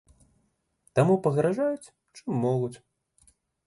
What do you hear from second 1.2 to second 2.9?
пагражаюць, чым могуць.